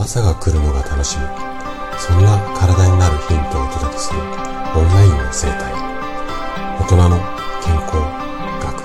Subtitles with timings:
[0.00, 1.24] 朝が来るのが楽しみ。
[1.98, 4.26] そんな体になるヒントをお届けするオン
[4.94, 5.74] ラインの生態。
[6.80, 7.18] 大人の
[7.62, 7.96] 健康
[8.62, 8.80] 学。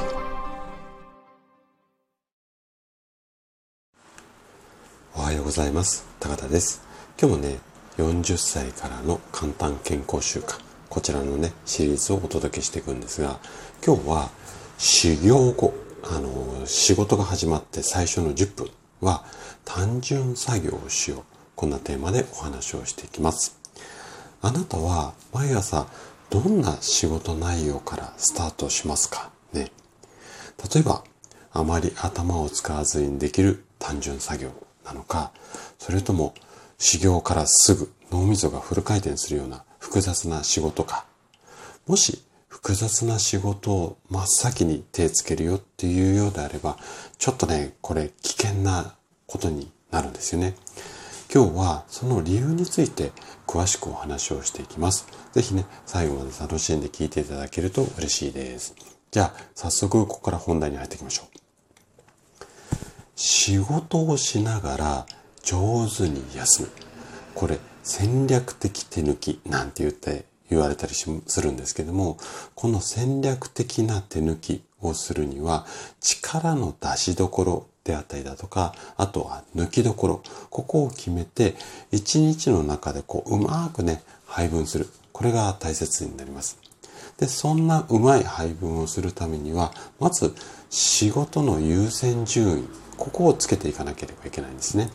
[5.16, 6.06] おはようございます。
[6.20, 6.82] 高田です。
[7.18, 7.60] 今日もね
[7.98, 10.60] 40歳からの簡単健康習慣。
[10.90, 13.40] こちらのねシリーズをお届けしていくんですが
[13.86, 14.30] 今日は
[14.78, 15.74] 修行後
[16.04, 18.70] あの仕事が始まって最初の10分。
[19.06, 19.24] は
[19.64, 21.24] 単純作業をしよう。
[21.56, 23.58] こんなテーマでお話をしていきます。
[24.42, 25.88] あなたは毎朝
[26.30, 29.72] どんな仕事内容からスタートしますかね。
[30.74, 31.04] 例えば、
[31.52, 34.52] あまり頭を使わずにできる単純作業
[34.84, 35.32] なのか、
[35.80, 36.34] それとも
[36.78, 41.06] 修行からすぐ脳みそがフル回転するような複雑な仕事か。
[41.88, 42.24] もし
[42.56, 46.78] 複雑な仕事を真っ先に手つけるよっていうようであれば、
[47.18, 48.96] ちょっとね、これ危険な
[49.28, 50.56] ことになるんですよね。
[51.32, 53.12] 今日はその理由について
[53.46, 55.06] 詳しくお話をしていきます。
[55.34, 58.74] ぜひね、最後まで楽しんで聞いていただけると嬉しいです。
[59.12, 62.46] じゃあ、早速ここから本題に入っていきましょう。
[63.18, 65.06] 仕事をしながら
[65.44, 66.70] 上手に休む。
[67.36, 71.10] これ、戦略的手抜きなんて言って言われたりす
[71.42, 72.18] るんですけども、
[72.54, 75.66] この戦略的な手抜きをするには
[76.02, 81.56] 力の出しどころであったりだとか、あとは抜きどころ、ここを決めて、
[81.92, 84.90] 一日の中でこう、うまくね、配分する。
[85.14, 86.58] これが大切になります。
[87.18, 90.36] で、そんなうまい配分をするためには、まず
[90.70, 94.90] 仕事の優先順位、ここをつけていかなければいけないんですね。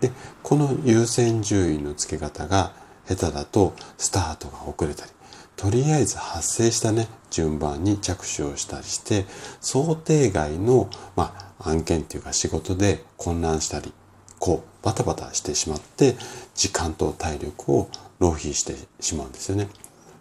[0.00, 0.10] で、
[0.42, 2.72] この優先順位の付け方が
[3.14, 5.10] 下手だとスタートが遅れたり、
[5.56, 9.26] とりあえず発生したね、順番に着手をしたりして、
[9.60, 13.92] 想定外の、まあ、案件っていうか仕事で混乱したり、
[14.38, 16.16] こう、バタバタしてしまって、
[16.54, 17.88] 時間と体力を
[18.18, 19.68] 浪費してしまうんですよね。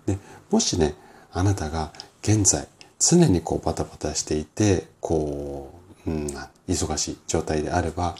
[0.05, 0.17] で、
[0.51, 0.95] もしね、
[1.31, 2.67] あなたが現在、
[2.99, 5.73] 常にこうバタバタしていて、こ
[6.05, 6.27] う、うん、
[6.67, 8.15] 忙しい状態であれば、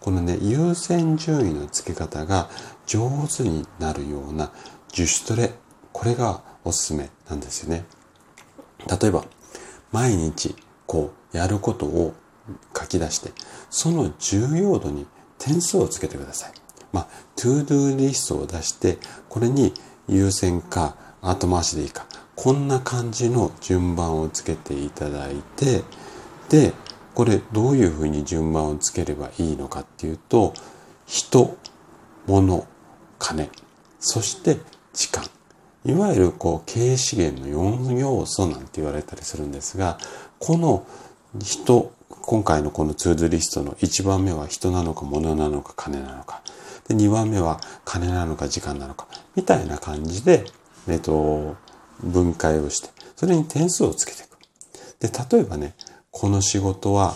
[0.00, 2.50] このね、優先順位の付け方が
[2.86, 4.52] 上手になるような
[4.96, 5.52] 自主トレ、
[5.92, 7.84] これがおすすめなんですよね。
[9.00, 9.24] 例えば、
[9.92, 10.54] 毎日
[10.86, 12.14] こうやることを
[12.78, 13.32] 書き出して、
[13.70, 15.06] その重要度に
[15.38, 16.52] 点数をつけてください。
[16.92, 18.98] まあ、 to do リストを出して、
[19.28, 19.74] これに
[20.08, 25.82] 優先か後回しでいいか、こんな感じの順番をつけていただいて、
[26.48, 26.72] で、
[27.14, 30.52] これどういうふうに順番をつければいいのかっていうと、
[31.06, 31.56] 人、
[32.26, 32.66] 物、
[33.18, 33.50] 金、
[34.00, 34.58] そして
[34.92, 35.24] 時間。
[35.84, 39.98] いわゆるこう経営資源の4要素なんて言われたりするんですが、
[40.38, 40.86] この
[41.40, 46.42] 人、今回のこのツードリストの1番目は人なのか物なのか金なのか。
[46.88, 49.06] で、2番目は金なのか時間なのか。
[49.36, 50.44] みたいな感じで、
[50.88, 51.56] えっと、
[52.02, 54.38] 分解をして、それに点数をつけていく。
[54.98, 55.74] で、例えばね、
[56.10, 57.14] この仕事は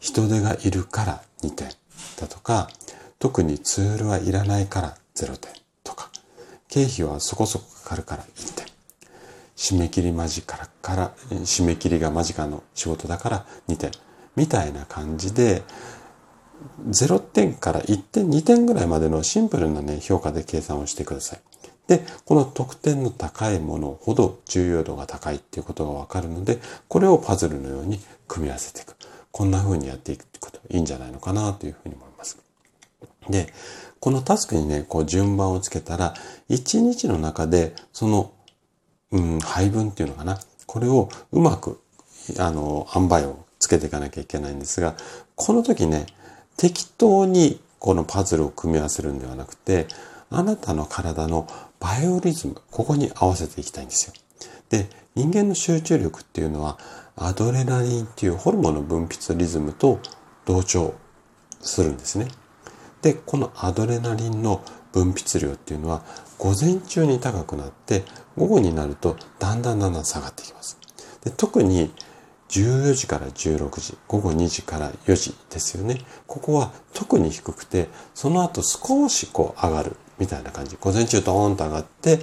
[0.00, 1.68] 人手がいるから2点
[2.20, 2.68] だとか、
[3.18, 5.52] 特にツールはいらないから0点
[5.84, 6.10] とか。
[6.68, 8.66] 経費はそこそこかかるから1点。
[9.56, 13.90] 締め切り間近から、締め切りが間近の仕事だから2点。
[14.34, 15.62] みたいな感じで、
[16.88, 21.40] 0点から1点、2点ぐらいまでのシンプルなね、評価で計算をしてください。
[21.88, 26.58] で、この得点の高いものほど重要度が高いっていうことがわかるので、
[26.88, 28.96] これをパズルのように組み合わせていく。
[29.30, 32.11] こんな風にやっていくこといいんじゃないのかなというふうに思います。
[33.28, 33.52] で、
[34.00, 36.14] このタスクにね、こう順番をつけたら、
[36.48, 38.32] 一日の中で、その、
[39.12, 40.40] うん、配分っていうのかな。
[40.66, 41.80] これをうまく、
[42.38, 44.96] あの、塩梅をつけていかなきゃいけないんですが、
[45.36, 46.06] この時ね、
[46.56, 49.86] 適当にこのパズルを組み合わせるんではなくて、
[50.30, 51.46] あなたの体の
[51.78, 54.14] バイオリズム、ここに合わせていきたいんですよ。
[54.70, 56.78] で、人間の集中力っていうのは、
[57.16, 60.00] アドレナリンっていうホルモンの分泌リズムと
[60.46, 60.94] 同調
[61.60, 62.28] するんですね。
[63.02, 64.62] で、このアドレナリンの
[64.92, 66.02] 分泌量っていうのは
[66.38, 68.04] 午前中に高くなって
[68.36, 70.78] 午後になるとだんだんだんだん下がってきます。
[71.24, 71.90] で特に
[72.48, 76.00] 14時から16時、午後2時から4時ですよね。
[76.26, 80.76] ここは特に低くて、その後少しこう上がるみたいな感じ。
[80.78, 82.20] 午前中ドーンと上がって、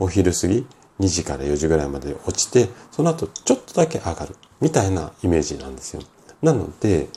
[0.00, 0.66] お昼過ぎ
[0.98, 6.02] 2時から4時ぐらいまで落ちて、その後ちょっとだけ上がるみたいなイメージなんですよ。
[6.42, 7.08] なので、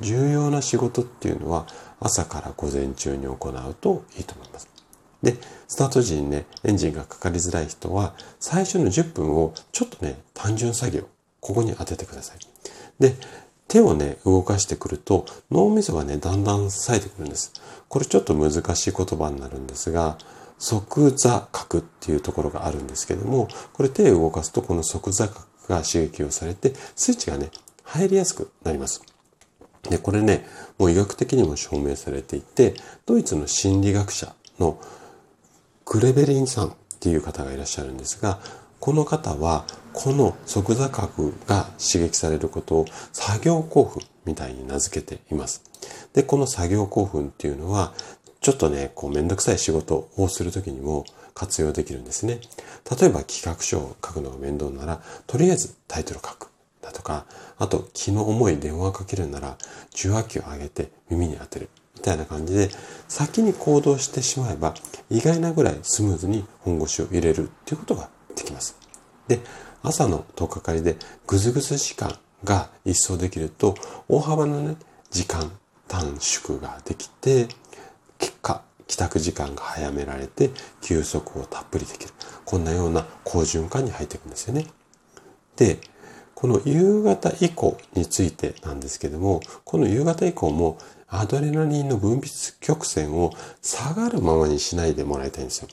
[0.00, 1.66] 重要な仕事っていうのは
[2.00, 4.68] 朝から午前中に行うといいと思います。
[5.22, 5.36] で、
[5.66, 11.02] スタート時にね、エンジンがかかりづらい人は、最初の10分をちょっとね、単純作業、
[11.40, 12.38] ここに当ててください。
[13.00, 13.14] で、
[13.66, 17.52] 手をね、動かしてくると脳みそがね、だんだん冴えてくるんです。
[17.88, 20.18] これちょっと難しい言葉になるんですが、
[20.58, 27.50] 即座角っていうところがあるんですけども、これ手を動かすとこの即座角が刺激をされて、スイッチがね、
[27.84, 29.02] 入りやすくなります。
[29.90, 30.46] で、これね、
[30.78, 32.74] もう医学的にも証明されていて、
[33.06, 34.78] ドイツの心理学者の
[35.84, 38.40] クレベリンさんっていう方がいらっしゃるんですが、
[38.80, 45.62] この方は、この即座角が刺激されることを作業興奮みたいに名付けています。
[46.12, 47.92] で、この作業興奮っていうのは、
[48.40, 51.04] ちょっとね、こうめんどくさい仕事をするときにも
[51.34, 52.40] 活用できるんですね。
[53.00, 56.47] 例えば企画書を書くのが面倒なら、とりあえずタイトル書く。
[56.88, 57.26] だとか、
[57.58, 59.56] あと気の重い電話かけるなら、
[59.94, 61.68] 受話器を上げて耳に当てる。
[61.94, 62.70] みたいな感じで、
[63.08, 64.74] 先に行動してしまえば、
[65.10, 68.76] 意外なぐらいスムーズに本腰を入れるっていうことができます。
[69.26, 69.40] で、
[69.82, 70.96] 朝の10日かりで
[71.26, 73.74] ぐずぐず時間が一掃できると、
[74.08, 74.76] 大幅なね、
[75.10, 75.50] 時間
[75.88, 77.48] 短縮ができて、
[78.18, 80.50] 結果、帰宅時間が早められて、
[80.80, 82.12] 休息をたっぷりできる。
[82.44, 84.66] こんなような好循環に入っていくんですよね。
[85.56, 85.78] で、
[86.38, 95.68] この夕方以降についてなんですけども、この夕方以降もアドレナリンの分泌曲線を下がるままにしないでもらいたいんですよ。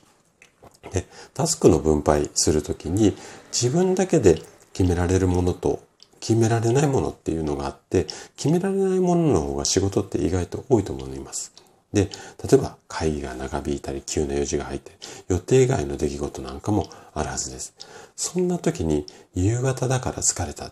[0.92, 3.16] で、タスクの分配するときに
[3.52, 4.42] 自分だけで
[4.74, 5.84] 決められるものと
[6.20, 11.55] 決められないものっていうのがあって、決められないものの方が仕事って意外と多いと思います。
[11.96, 12.10] で、
[12.44, 14.92] 例えば会議が長引いたり急な用事が入って
[15.30, 17.74] 予定外の出来事なんかもあるはずです。
[18.18, 20.72] そんな時に夕方だから疲れた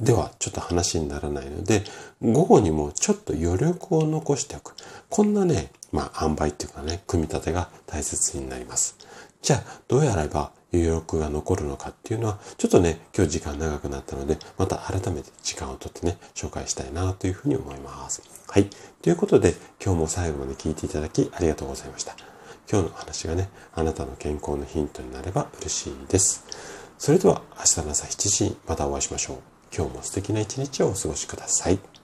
[0.00, 1.82] ではちょっと話にならないので、
[2.22, 4.74] 午後にもちょっと余力を残しておく。
[5.10, 8.96] こんなね、まあ、塩梅っていうかね、組み立てが大切になります。
[9.42, 18.22] じゃあ、どうやれば余力が残るのかっていうのは、ちょっとね、今日時間長くなったので、また改めて時間をとってね、紹介したいなというふうに思います。
[18.48, 18.68] はい。
[19.02, 22.16] ということで、今日も最後まで聞いていただきありがとうございました。
[22.70, 26.44] 今日の話がね、あなたの健康のヒントになれば嬉しいです。
[26.98, 29.36] それでは明日の朝7時にまたお会いしましょう。
[29.74, 31.99] 今日も素敵な一日をお過ごしください。